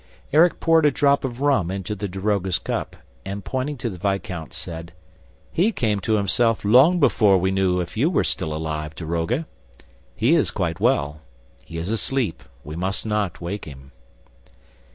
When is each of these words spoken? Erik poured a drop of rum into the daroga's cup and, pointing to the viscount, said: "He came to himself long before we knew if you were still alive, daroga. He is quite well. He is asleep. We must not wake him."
Erik 0.33 0.59
poured 0.59 0.83
a 0.87 0.89
drop 0.89 1.23
of 1.23 1.41
rum 1.41 1.69
into 1.69 1.93
the 1.93 2.07
daroga's 2.07 2.57
cup 2.57 2.95
and, 3.23 3.45
pointing 3.45 3.77
to 3.77 3.87
the 3.87 3.99
viscount, 3.99 4.51
said: 4.51 4.93
"He 5.51 5.71
came 5.71 5.99
to 5.99 6.13
himself 6.15 6.65
long 6.65 6.99
before 6.99 7.37
we 7.37 7.51
knew 7.51 7.79
if 7.79 7.95
you 7.95 8.09
were 8.09 8.23
still 8.23 8.51
alive, 8.51 8.95
daroga. 8.95 9.45
He 10.15 10.33
is 10.33 10.49
quite 10.49 10.79
well. 10.79 11.21
He 11.65 11.77
is 11.77 11.91
asleep. 11.91 12.41
We 12.63 12.75
must 12.75 13.05
not 13.05 13.41
wake 13.41 13.65
him." 13.65 13.91